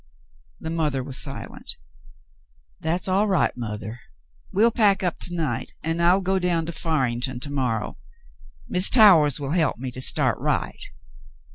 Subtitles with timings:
[0.01, 0.03] ^^"
[0.59, 1.77] The mother was silent.
[2.79, 3.99] "That's all right, mothah.
[4.51, 7.99] We'll pack up to night, and I'll go down to Farington to morrow.
[8.67, 8.89] Mrs.
[8.89, 10.81] Towahs will help me to start right."